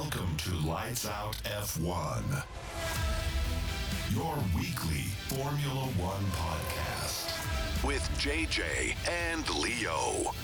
[0.00, 2.44] Welcome to Lights Out F1,
[4.12, 7.30] your weekly Formula One podcast
[7.84, 10.34] with JJ and Leo.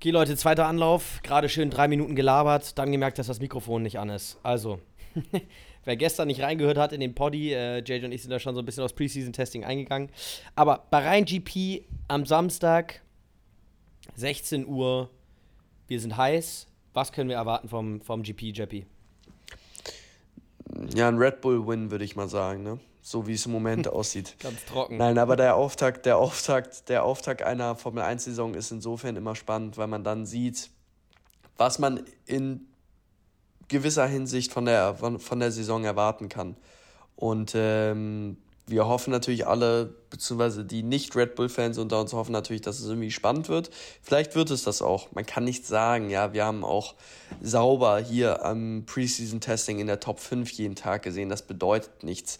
[0.00, 1.20] Okay, Leute, zweiter Anlauf.
[1.22, 4.38] Gerade schön drei Minuten gelabert, dann gemerkt, dass das Mikrofon nicht an ist.
[4.42, 4.80] Also,
[5.84, 8.54] wer gestern nicht reingehört hat in den Poddy, äh, JJ und ich sind da schon
[8.54, 10.08] so ein bisschen aufs Preseason-Testing eingegangen.
[10.56, 13.02] Aber Bahrain GP am Samstag,
[14.16, 15.10] 16 Uhr.
[15.86, 16.66] Wir sind heiß.
[16.94, 18.86] Was können wir erwarten vom, vom GP, Jeppy?
[20.94, 22.80] Ja, ein Red Bull-Win, würde ich mal sagen, ne?
[23.02, 24.36] So wie es im Moment aussieht.
[24.40, 24.96] Ganz trocken.
[24.96, 29.78] Nein, aber der Auftakt, der Auftakt, der Auftakt einer Formel 1-Saison ist insofern immer spannend,
[29.78, 30.70] weil man dann sieht,
[31.56, 32.66] was man in
[33.68, 36.56] gewisser Hinsicht von der, von, von der Saison erwarten kann.
[37.16, 38.36] Und ähm,
[38.70, 42.86] wir hoffen natürlich alle, beziehungsweise die nicht Red Bull-Fans unter uns hoffen natürlich, dass es
[42.86, 43.70] irgendwie spannend wird.
[44.00, 45.12] Vielleicht wird es das auch.
[45.12, 46.94] Man kann nicht sagen, ja, wir haben auch
[47.42, 51.28] sauber hier am Preseason-Testing in der Top 5 jeden Tag gesehen.
[51.28, 52.38] Das bedeutet nichts.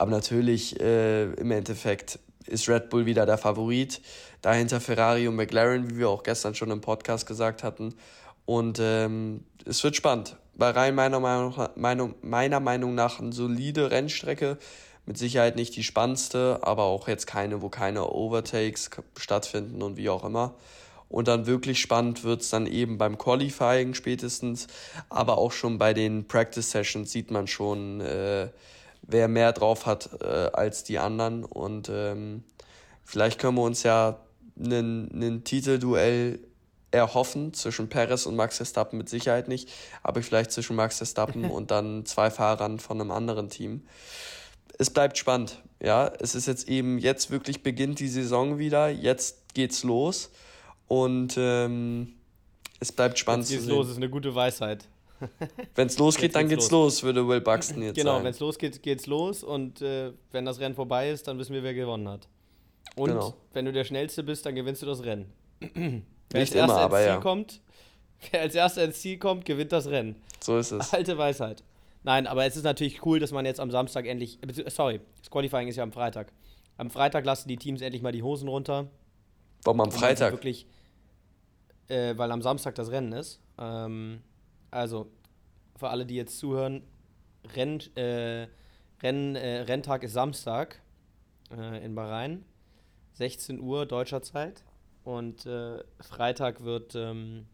[0.00, 4.00] Aber natürlich, äh, im Endeffekt ist Red Bull wieder der Favorit.
[4.40, 7.92] Dahinter Ferrari und McLaren, wie wir auch gestern schon im Podcast gesagt hatten.
[8.46, 10.36] Und ähm, es wird spannend.
[10.54, 14.56] Bahrain meiner Meinung, Meinung, meiner Meinung nach eine solide Rennstrecke.
[15.04, 20.08] Mit Sicherheit nicht die spannendste, aber auch jetzt keine, wo keine Overtakes stattfinden und wie
[20.08, 20.54] auch immer.
[21.10, 24.66] Und dann wirklich spannend wird es dann eben beim Qualifying spätestens,
[25.10, 28.48] aber auch schon bei den Practice Sessions sieht man schon, äh,
[29.02, 31.44] wer mehr drauf hat äh, als die anderen.
[31.44, 32.44] Und ähm,
[33.04, 34.20] vielleicht können wir uns ja
[34.58, 36.40] einen Titelduell
[36.90, 39.68] erhoffen zwischen Perez und Max Verstappen mit Sicherheit nicht,
[40.02, 43.82] aber vielleicht zwischen Max Verstappen und dann zwei Fahrern von einem anderen Team.
[44.78, 46.10] Es bleibt spannend, ja.
[46.20, 50.30] Es ist jetzt eben, jetzt wirklich beginnt die Saison wieder, jetzt geht's los
[50.88, 52.14] und ähm,
[52.80, 54.88] es bleibt spannend jetzt geht's los, ist eine gute Weisheit.
[55.74, 56.94] wenn es losgeht, dann geht's los.
[56.94, 58.18] los, würde Will Buxton jetzt genau, sagen.
[58.18, 61.54] Genau, wenn es losgeht, geht's los und äh, wenn das Rennen vorbei ist, dann wissen
[61.54, 62.28] wir, wer gewonnen hat.
[62.96, 63.34] Und genau.
[63.52, 65.32] wenn du der Schnellste bist, dann gewinnst du das Rennen.
[65.60, 67.18] Wer Nicht als immer, aber ja.
[67.18, 67.60] Kommt,
[68.30, 70.16] wer als erster ins Ziel kommt, gewinnt das Rennen.
[70.40, 70.92] So ist es.
[70.92, 71.62] Alte Weisheit.
[72.02, 74.38] Nein, aber es ist natürlich cool, dass man jetzt am Samstag endlich.
[74.68, 76.32] Sorry, das Qualifying ist ja am Freitag.
[76.78, 78.88] Am Freitag lassen die Teams endlich mal die Hosen runter.
[79.64, 80.32] Warum am Freitag?
[80.32, 80.66] Wirklich,
[81.88, 83.40] äh, weil am Samstag das Rennen ist.
[83.58, 84.22] Ähm,
[84.70, 85.10] also,
[85.76, 86.82] für alle, die jetzt zuhören,
[87.54, 88.48] Renn, äh,
[89.02, 90.80] Renn, äh, Renntag ist Samstag
[91.56, 92.44] äh, in Bahrain.
[93.14, 94.62] 16 Uhr deutscher Zeit.
[95.04, 97.46] Und äh, Freitag wird ähm,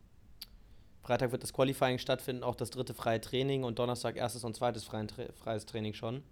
[1.06, 4.82] Freitag wird das Qualifying stattfinden, auch das dritte freie Training und Donnerstag erstes und zweites
[4.84, 6.24] freies Training schon.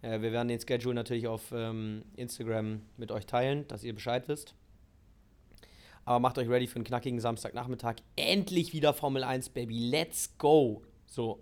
[0.00, 4.26] Äh, wir werden den Schedule natürlich auf ähm, Instagram mit euch teilen, dass ihr Bescheid
[4.26, 4.54] wisst.
[6.04, 7.96] Aber macht euch ready für einen knackigen Samstagnachmittag.
[8.16, 9.88] Endlich wieder Formel 1, Baby.
[9.88, 10.82] Let's go.
[11.06, 11.40] So.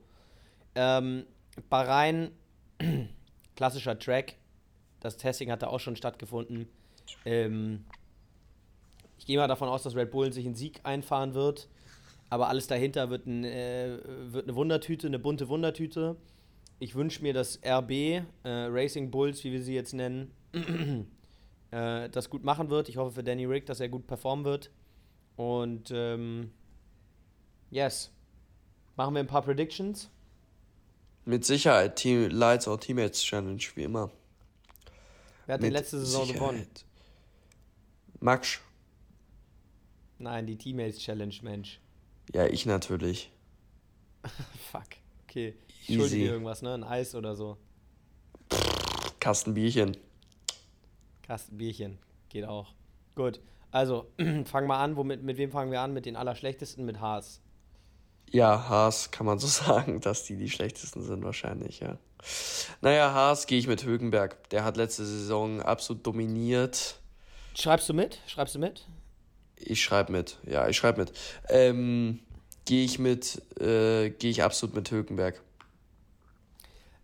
[0.74, 1.24] Ähm,
[1.68, 2.30] Bahrain,
[3.56, 4.36] klassischer Track.
[5.00, 6.68] Das Testing hat da auch schon stattgefunden.
[7.24, 7.84] Ähm,
[9.18, 11.68] ich gehe mal davon aus, dass Red Bull sich einen Sieg einfahren wird.
[12.30, 13.98] Aber alles dahinter wird, ein, äh,
[14.32, 16.16] wird eine Wundertüte, eine bunte Wundertüte.
[16.78, 20.32] Ich wünsche mir, dass RB, äh, Racing Bulls, wie wir sie jetzt nennen,
[21.72, 22.88] äh, das gut machen wird.
[22.88, 24.70] Ich hoffe für Danny Rick, dass er gut performen wird.
[25.36, 26.52] Und ähm,
[27.70, 28.12] yes.
[28.96, 30.10] Machen wir ein paar Predictions?
[31.24, 31.96] Mit Sicherheit.
[31.96, 34.10] Team Lights or Teammates Challenge, wie immer.
[35.46, 36.40] Wer hat die letzte Saison Sicherheit.
[36.40, 36.66] gewonnen?
[38.20, 38.60] Max.
[40.18, 41.80] Nein, die Teammates Challenge, Mensch.
[42.32, 43.32] Ja, ich natürlich.
[44.70, 44.86] Fuck.
[45.24, 45.56] Okay.
[45.88, 46.74] Ich schulde dir irgendwas, ne?
[46.74, 47.56] Ein Eis oder so.
[49.18, 49.96] Kastenbierchen.
[51.32, 51.98] Kastenbierchen.
[52.28, 52.74] Geht auch.
[53.14, 53.40] Gut.
[53.70, 54.12] Also,
[54.44, 54.96] fangen wir an.
[54.96, 55.94] Womit, mit wem fangen wir an?
[55.94, 56.84] Mit den Allerschlechtesten?
[56.84, 57.40] Mit Haas.
[58.30, 61.96] Ja, Haas kann man so sagen, dass die die schlechtesten sind wahrscheinlich, ja.
[62.82, 64.50] Naja, Haas gehe ich mit Högenberg.
[64.50, 67.00] Der hat letzte Saison absolut dominiert.
[67.54, 68.20] Schreibst du mit?
[68.26, 68.86] Schreibst du mit?
[69.56, 71.12] Ich schreibe mit, ja, ich schreibe mit.
[71.48, 72.20] Ähm,
[72.66, 75.40] gehe ich mit, äh, gehe ich absolut mit Hökenberg.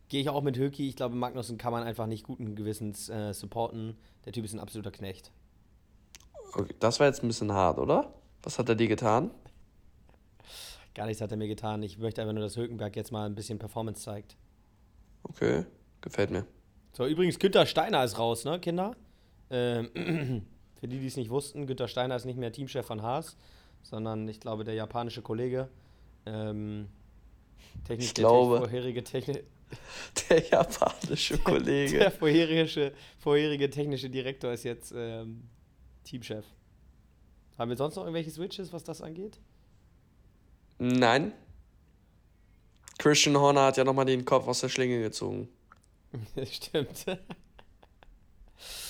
[0.08, 0.88] Gehe ich auch mit Höki.
[0.88, 3.96] Ich glaube, Magnussen kann man einfach nicht guten Gewissens äh, supporten.
[4.25, 5.31] Der Typ ist ein absoluter Knecht.
[6.55, 8.14] Okay, das war jetzt ein bisschen hart, oder?
[8.43, 9.31] Was hat er dir getan?
[10.94, 11.82] Gar nichts hat er mir getan.
[11.82, 14.37] Ich möchte einfach nur, dass Hökenberg jetzt mal ein bisschen Performance zeigt.
[15.22, 15.66] Okay,
[16.00, 16.46] gefällt mir.
[16.93, 18.96] So, übrigens, Günther Steiner ist raus, ne, Kinder?
[19.50, 20.43] Ähm,
[20.78, 23.37] Für die, die es nicht wussten, Günter Steiner ist nicht mehr Teamchef von Haas,
[23.82, 25.69] sondern ich glaube der japanische Kollege.
[26.25, 26.88] Ähm,
[27.84, 29.44] Technik, ich glaube, der vorherige Technik.
[30.31, 31.99] Der japanische Kollege.
[31.99, 35.49] Der vorherige, vorherige technische Direktor ist jetzt ähm,
[36.05, 36.44] Teamchef.
[37.59, 39.38] Haben wir sonst noch irgendwelche Switches, was das angeht?
[40.79, 41.32] Nein.
[42.99, 45.49] Christian Horner hat ja nochmal den Kopf aus der Schlinge gezogen.
[46.50, 47.05] Stimmt.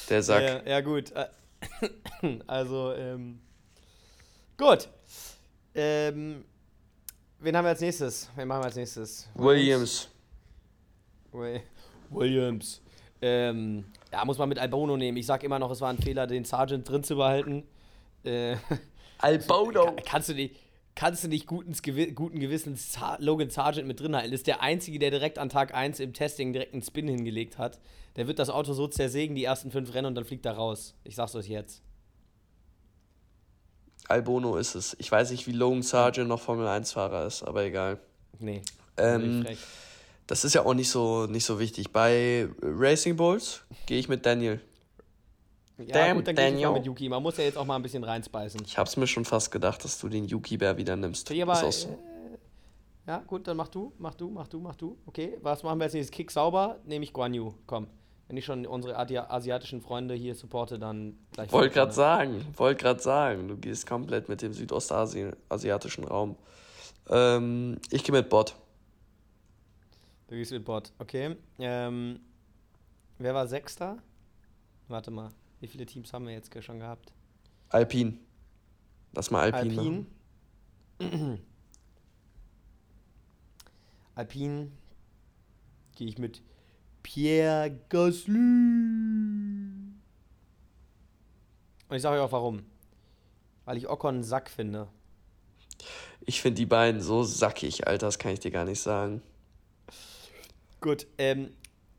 [0.08, 0.42] Der Sack.
[0.42, 1.12] Ja, ja gut.
[2.46, 3.40] Also, ähm,
[4.56, 4.88] gut.
[5.74, 6.44] Ähm,
[7.38, 8.28] wen haben wir als nächstes?
[8.34, 9.28] Wen machen wir als nächstes?
[9.34, 10.08] Williams.
[11.32, 11.60] Will-
[12.10, 12.80] Williams.
[13.20, 15.16] Ähm, ja, muss man mit Albono nehmen.
[15.18, 17.64] Ich sag immer noch, es war ein Fehler, den Sergeant drin zu behalten.
[18.24, 18.56] Äh,
[19.18, 19.84] Albono.
[19.86, 20.54] Kann- Kannst du nicht,
[20.94, 21.72] kannst du nicht guten,
[22.14, 24.32] guten Gewissens Logan Sargent mit drin halten?
[24.32, 27.78] Ist der Einzige, der direkt an Tag 1 im Testing direkt einen Spin hingelegt hat.
[28.16, 30.94] Der wird das Auto so zersägen, die ersten fünf Rennen, und dann fliegt er raus.
[31.04, 31.82] Ich sag's euch jetzt.
[34.08, 34.96] Albono ist es.
[34.98, 37.98] Ich weiß nicht, wie Logan Sargent noch Formel 1-Fahrer ist, aber egal.
[38.38, 38.62] Nee.
[38.96, 39.58] Ähm, frech.
[40.28, 41.90] Das ist ja auch nicht so, nicht so wichtig.
[41.90, 44.60] Bei Racing Bulls gehe ich mit Daniel.
[45.78, 46.68] Ja, damn, gut, dann gehe ich Daniel.
[46.68, 47.08] mal mit Yuki.
[47.08, 48.60] Man muss ja jetzt auch mal ein bisschen reinspeisen.
[48.64, 51.30] Ich hab's mir schon fast gedacht, dass du den Yuki-Bär wieder nimmst.
[51.30, 51.88] Ja, aber, so.
[51.88, 51.96] äh,
[53.06, 54.98] ja, gut, dann mach du, mach du, mach du, mach du.
[55.06, 56.14] Okay, was machen wir jetzt nächstes?
[56.14, 57.54] Kick sauber, nehme ich Guan Yu.
[57.66, 57.86] Komm.
[58.26, 61.50] Wenn ich schon unsere asiatischen Freunde hier supporte, dann gleich.
[61.50, 66.36] Wollte gerade sagen, wollte gerade sagen, du gehst komplett mit dem südostasiatischen Raum.
[67.08, 68.54] Ähm, ich gehe mit Bot.
[70.28, 70.92] Du gehst mit Bot.
[70.98, 71.36] Okay.
[71.58, 72.20] Ähm,
[73.16, 73.96] wer war Sechster?
[74.86, 75.32] Warte mal.
[75.60, 77.12] Wie viele Teams haben wir jetzt schon gehabt?
[77.70, 78.20] Alpin.
[79.12, 79.78] Lass mal Alpin.
[79.78, 80.06] Alpine.
[81.00, 81.40] machen.
[84.14, 84.70] Alpine.
[85.96, 86.42] Gehe ich mit
[87.02, 88.34] Pierre Gasly.
[91.88, 92.66] Und ich sage euch auch warum.
[93.64, 94.88] Weil ich Ocon einen Sack finde.
[96.20, 99.22] Ich finde die beiden so sackig, Alter, das kann ich dir gar nicht sagen.
[100.80, 101.52] Gut, ähm,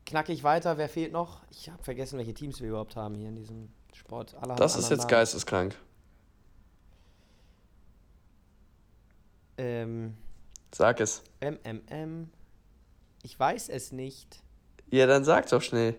[0.06, 0.78] knackig weiter.
[0.78, 1.42] Wer fehlt noch?
[1.50, 4.34] Ich habe vergessen, welche Teams wir überhaupt haben hier in diesem Sport.
[4.40, 5.76] Alle Das ist jetzt geisteskrank.
[9.58, 10.16] Ähm,
[10.74, 11.22] Sag es.
[11.40, 12.30] MMM.
[13.22, 14.42] Ich weiß es nicht.
[14.90, 15.96] Ja, dann sag doch schnell.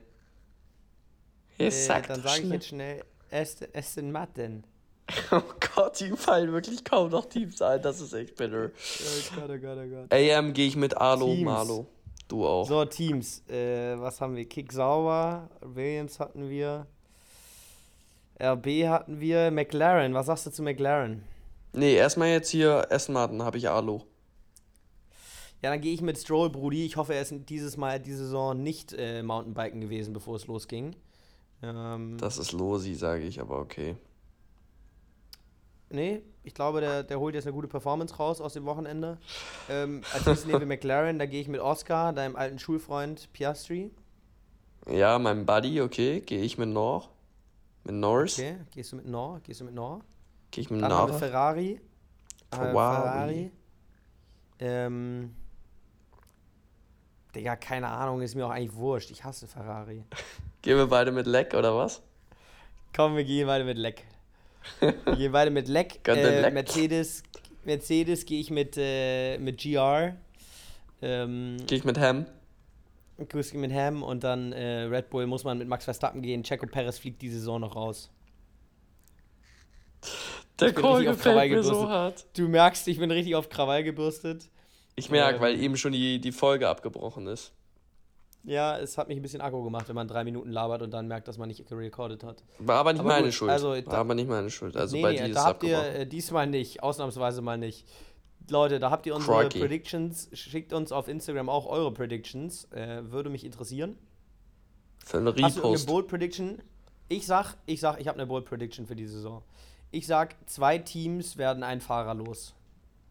[1.58, 4.64] Hier, Äh, sag dann sage ich jetzt schnell Aston, Martin.
[5.32, 5.42] Oh
[5.76, 7.82] Gott, die fallen wirklich kaum noch Teams ein.
[7.82, 8.72] Das ist echt bitter.
[8.72, 10.14] Oh Gott, oh Gott, oh Gott.
[10.14, 11.44] AM gehe ich mit Arlo Teams.
[11.44, 11.88] Marlo.
[12.32, 12.66] Du auch.
[12.66, 13.44] So, Teams.
[13.50, 14.46] Äh, was haben wir?
[14.48, 15.50] Kick sauber.
[15.60, 16.88] Williams hatten wir.
[18.42, 19.52] RB hatten wir.
[19.52, 20.14] McLaren.
[20.14, 21.24] Was sagst du zu McLaren?
[21.74, 24.06] Nee, erstmal jetzt hier Aston Martin, habe ich Arlo.
[25.62, 26.86] Ja, dann gehe ich mit Stroll, Brudi.
[26.86, 30.96] Ich hoffe, er ist dieses Mal, diese Saison nicht äh, Mountainbiken gewesen, bevor es losging.
[31.62, 33.98] Ähm, Das ist Losi, sage ich, aber okay.
[35.94, 39.18] Nee, ich glaube, der, der holt jetzt eine gute Performance raus aus dem Wochenende.
[39.70, 41.20] Ähm, als nächstes nehmen wir McLaren.
[41.20, 43.92] Da gehe ich mit Oscar, deinem alten Schulfreund Piastri.
[44.90, 47.10] Ja, mein Buddy, okay, gehe ich mit Nor.
[47.84, 48.40] Mit Norris.
[48.40, 49.40] Okay, gehst du mit Nor?
[49.44, 50.02] Gehst du mit Nor?
[50.52, 51.14] Gehe ich mit Nara.
[51.14, 51.80] Ferrari.
[52.52, 52.74] Äh, Ferrari.
[52.74, 53.52] Ferrari.
[54.60, 55.36] Ähm.
[57.34, 59.10] Digga, keine Ahnung, ist mir auch eigentlich wurscht.
[59.12, 60.04] Ich hasse Ferrari.
[60.62, 62.02] Gehen wir beide mit Leck oder was?
[62.94, 64.06] Komm, wir gehen beide mit Leck.
[64.80, 66.08] Wir gehen beide mit Leck.
[66.08, 66.54] Äh, Leck.
[66.54, 67.24] Mercedes,
[67.64, 70.16] Mercedes gehe ich mit, äh, mit GR.
[71.02, 72.26] Ähm, Gehe ich mit Ham.
[73.18, 76.44] Grüß mit Ham und dann äh, Red Bull muss man mit Max Verstappen gehen.
[76.44, 78.10] Checo Perez fliegt die Saison noch raus.
[80.60, 82.26] Der Call gefällt mir so hart.
[82.36, 84.50] Du merkst, ich bin richtig auf Krawall gebürstet.
[84.96, 85.42] Ich merke, Ähm.
[85.42, 87.52] weil eben schon die, die Folge abgebrochen ist.
[88.44, 91.08] Ja, es hat mich ein bisschen aggro gemacht, wenn man drei Minuten labert und dann
[91.08, 92.44] merkt, dass man nicht gerecorded hat.
[92.58, 93.52] War aber nicht Aber meine gut, Schuld.
[93.52, 94.76] also War da- aber nicht meine Schuld.
[94.76, 96.02] Also nee, bei nee, dir ist da es habt ihr abgebrochen.
[96.02, 97.86] äh, diesmal nicht, ausnahmsweise mal nicht.
[98.50, 99.60] Leute, da habt ihr unsere Crikey.
[99.60, 100.30] Predictions.
[100.34, 102.66] Schickt uns auf Instagram auch eure Predictions.
[102.72, 103.96] Äh, würde mich interessieren.
[105.06, 105.88] Für eine Hast du Repost.
[105.88, 106.62] Bold Prediction?
[107.10, 109.44] Ich sag, ich sag, ich habe eine Bold Prediction für die Saison.
[109.92, 112.54] Ich sag, zwei Teams werden einen Fahrer los.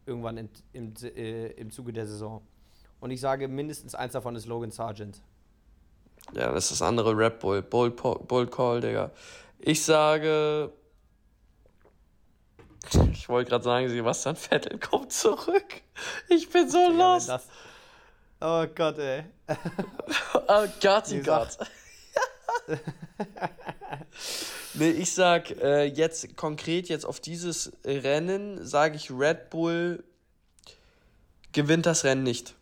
[0.07, 2.43] Irgendwann in, im, äh, im Zuge der Saison.
[3.01, 5.21] Und ich sage, mindestens eins davon ist Logan Sargent.
[6.35, 7.63] Ja, das ist das andere Red Bull.
[7.63, 9.11] Bold, Po- Bold Call, Digga.
[9.59, 10.71] Ich sage.
[13.13, 15.83] Ich wollte gerade sagen, Sebastian Vettel kommt zurück.
[16.29, 17.29] Ich bin so Ja, lost.
[17.29, 17.47] das-
[18.41, 19.25] oh Gott, ey.
[20.49, 21.59] Oh Gott, Wie Gott.
[24.75, 30.05] nee, ich sag äh, jetzt konkret jetzt auf dieses Rennen, sage ich Red Bull
[31.53, 32.55] gewinnt das Rennen nicht.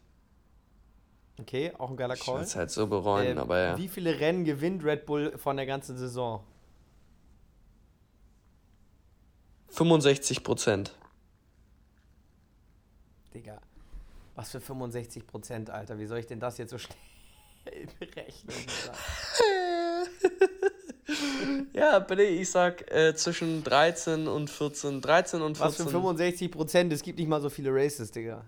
[1.40, 2.34] Okay, auch ein geiler Ich Call.
[2.34, 3.78] würde es halt so bereuen, Ähm, aber ja.
[3.78, 6.42] Wie viele Rennen gewinnt Red Bull von der ganzen Saison?
[9.70, 10.94] 65 Prozent.
[13.34, 13.60] Digga,
[14.34, 15.98] was für 65 Prozent, Alter.
[15.98, 16.96] Wie soll ich denn das jetzt so schnell
[17.98, 18.54] berechnen?
[21.72, 25.00] Ja, bitte, ich sag äh, zwischen 13 und 14.
[25.00, 25.66] 13 und 14.
[25.66, 26.92] Was für 65 Prozent?
[26.92, 28.44] Es gibt nicht mal so viele Races, Digga.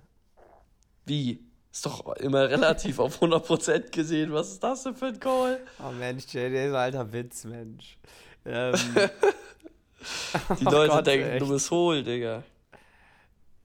[1.06, 1.49] Wie?
[1.72, 4.32] Ist doch immer relativ auf 100% gesehen.
[4.32, 5.60] Was ist das denn für ein Call?
[5.78, 7.96] Oh Mensch, der ist ein alter Witz, Mensch.
[8.44, 8.74] Ähm,
[10.58, 11.42] Die oh Leute Gott, denken, echt.
[11.42, 12.42] du bist hohl, Digga.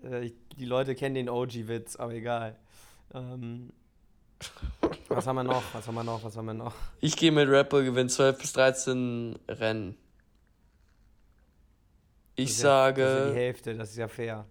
[0.03, 2.55] Äh, die Leute kennen den OG-Witz, aber egal.
[3.13, 3.71] Ähm,
[5.07, 5.63] was haben wir noch?
[5.73, 6.23] Was haben wir noch?
[6.23, 6.75] Was haben wir noch?
[6.99, 9.97] Ich gehe mit Bull, gewinnt 12 bis 13 Rennen.
[12.35, 14.45] Ich Das ja- Das ist ja die sage, Hälfte, das ist ja fair.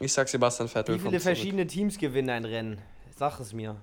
[0.00, 1.36] Ich sag Sebastian Vettel Wie viele kommt zurück.
[1.36, 2.78] verschiedene Teams gewinnen ein Rennen?
[3.16, 3.76] Sag es mir.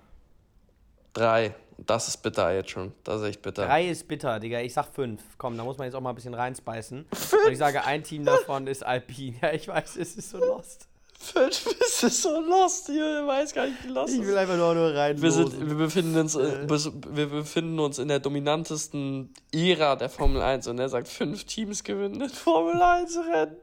[1.13, 1.55] Drei.
[1.77, 2.93] Das ist bitter jetzt schon.
[3.03, 3.65] Das ist echt bitter.
[3.65, 4.61] Drei ist bitter, Digga.
[4.61, 5.21] Ich sag fünf.
[5.37, 7.05] Komm, da muss man jetzt auch mal ein bisschen reinspeisen.
[7.45, 9.35] Und ich sage, ein Team davon ist Alpine.
[9.41, 10.87] Ja, ich weiß, es ist so lost.
[11.19, 13.21] Fünf ist es so lost hier.
[13.21, 15.21] Ich weiß gar nicht, wie lost Ich will einfach nur, nur rein.
[15.21, 20.09] wir, sind, wir, befinden uns, äh, bis- wir befinden uns in der dominantesten Ära der
[20.09, 23.55] Formel 1 und er sagt, fünf Teams gewinnen in Formel 1 Rennen.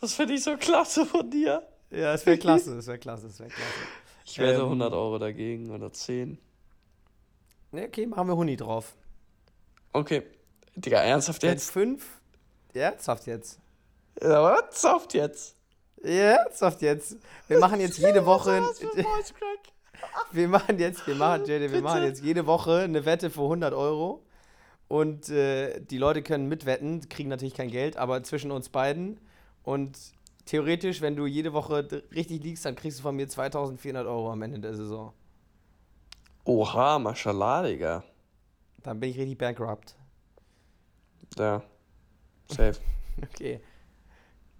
[0.00, 1.62] Das finde ich so klasse von dir.
[1.90, 3.70] Ja, es wäre klasse, es wäre klasse, es wäre klasse.
[4.24, 6.38] Ich wette Ähm, 100 Euro dagegen oder 10.
[7.72, 8.94] Ne, okay, machen wir Huni drauf.
[9.92, 10.22] Okay.
[10.76, 11.70] Digga, ernsthaft Jetzt jetzt?
[11.70, 12.06] fünf.
[12.74, 13.58] Ernsthaft jetzt.
[14.22, 14.58] Ja?
[14.70, 15.56] Soft jetzt.
[16.02, 17.16] Ernsthaft jetzt.
[17.48, 18.62] Wir machen jetzt jede Woche.
[20.32, 23.74] Wir machen jetzt, wir machen, JD, wir machen jetzt jede Woche eine Wette für 100
[23.74, 24.24] Euro.
[24.88, 29.20] Und äh, die Leute können mitwetten, kriegen natürlich kein Geld, aber zwischen uns beiden.
[29.62, 29.98] Und
[30.50, 34.42] theoretisch, wenn du jede Woche richtig liegst, dann kriegst du von mir 2400 Euro am
[34.42, 35.12] Ende der Saison.
[36.44, 38.02] Oha, Mashallah, Digga.
[38.82, 39.96] Dann bin ich richtig bankrupt.
[41.38, 41.62] Ja.
[42.48, 42.78] Safe.
[43.22, 43.60] Okay.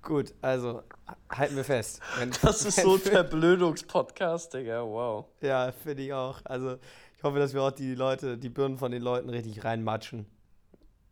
[0.02, 0.82] Gut, also
[1.30, 2.00] halten wir fest.
[2.18, 4.82] Wenn, Das ist so ein Verblödungspodcast, Digga.
[4.85, 5.26] Wow.
[5.40, 6.40] Ja, finde ich auch.
[6.44, 6.76] Also
[7.16, 10.26] ich hoffe, dass wir auch die Leute, die Birnen von den Leuten richtig reinmatschen.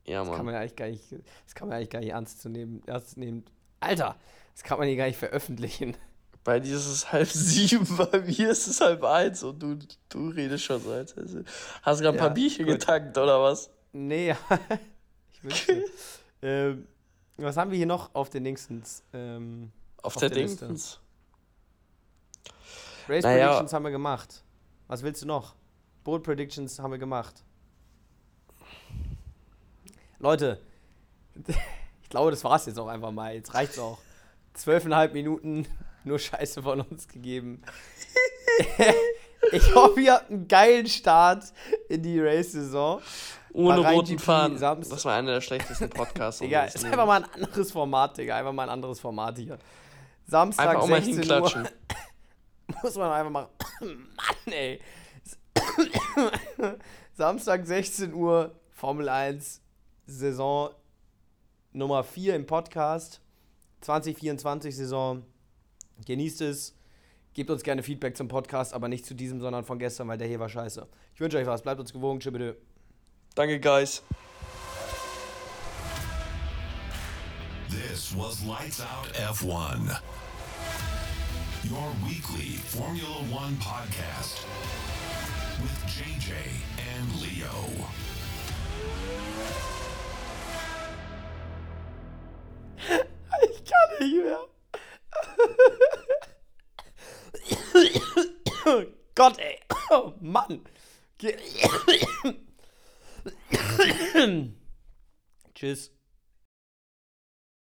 [0.04, 0.44] Ja, Das kann Mann.
[0.46, 1.04] man ja eigentlich gar nicht,
[1.44, 2.82] das kann man eigentlich gar nicht ernst zu nehmen.
[2.86, 3.44] Ernst nehmen.
[3.80, 4.16] Alter,
[4.58, 5.96] das kann man hier gar nicht veröffentlichen.
[6.42, 10.28] Bei dir ist es halb sieben, bei mir ist es halb eins und du, du
[10.30, 10.90] redest schon so.
[10.90, 11.44] Als hättest du-
[11.82, 12.80] Hast gerade ein Ja, paar Bierchen gut.
[12.80, 13.70] getankt, oder was?
[13.92, 14.34] Nee,
[15.32, 15.84] ich wünschte.
[16.42, 16.88] ähm,
[17.36, 19.04] was haben wir hier noch auf den Dingsens?
[19.12, 19.70] Ähm,
[20.02, 20.38] Auf, Auf der, der.
[20.38, 20.98] Dingsens.
[23.08, 23.46] Race Naja.
[23.46, 24.42] Predictions haben wir gemacht.
[24.88, 25.54] Was willst du noch?
[26.02, 27.44] Bold Predictions haben wir gemacht.
[30.18, 30.60] Leute,
[32.02, 33.34] ich glaube, das war's jetzt auch einfach mal.
[33.34, 33.98] Jetzt reicht's auch.
[34.58, 35.66] Zwölfeinhalb Minuten
[36.04, 37.62] nur Scheiße von uns gegeben.
[39.52, 41.44] ich hoffe, ihr habt einen geilen Start
[41.88, 43.00] in die Race-Saison.
[43.52, 44.58] Ohne Bahrain roten Faden.
[44.58, 46.40] Das war einer der schlechtesten Podcasts.
[46.42, 48.36] Digga, unseres ist einfach mal ein anderes Format, Digga.
[48.36, 49.58] Einfach mal ein anderes Format hier.
[50.26, 51.70] Samstag, Einfach auch mal 16 Uhr.
[52.82, 53.48] Muss man einfach mal.
[53.80, 54.80] Mann, ey.
[57.14, 59.60] Samstag 16 Uhr, Formel 1,
[60.06, 60.70] Saison
[61.72, 63.20] Nummer 4 im Podcast.
[63.80, 65.24] 2024 Saison.
[66.06, 66.74] Genießt es.
[67.34, 70.26] Gebt uns gerne Feedback zum Podcast, aber nicht zu diesem, sondern von gestern, weil der
[70.26, 70.86] hier war scheiße.
[71.14, 71.62] Ich wünsche euch was.
[71.62, 72.20] Bleibt uns gewogen.
[72.20, 72.56] Tschüss, bitte.
[73.34, 74.02] Danke, Guys.
[77.68, 80.00] This was Lights Out F1.
[81.70, 84.44] Your weekly Formula One podcast
[85.60, 86.32] with JJ
[86.78, 87.86] and Leo.
[99.18, 99.58] Gott, ey.
[99.90, 100.60] Oh, Mann.
[105.54, 105.97] Tschüss.